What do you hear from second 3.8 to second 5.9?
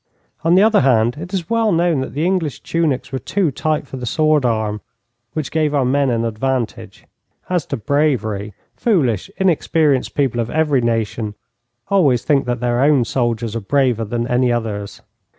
for the sword arm, which gave our